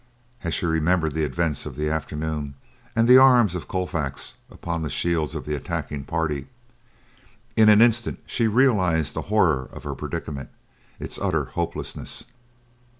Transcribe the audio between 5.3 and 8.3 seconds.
of the attacking party. In an instant